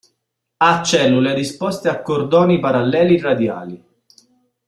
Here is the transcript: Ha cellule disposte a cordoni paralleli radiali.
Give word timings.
Ha 0.67 0.81
cellule 0.91 1.35
disposte 1.35 1.87
a 1.91 2.01
cordoni 2.01 2.59
paralleli 2.59 3.19
radiali. 3.19 3.81